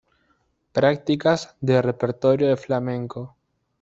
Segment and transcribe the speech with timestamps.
[0.71, 3.35] Prácticas de Repertorio de Flamenco.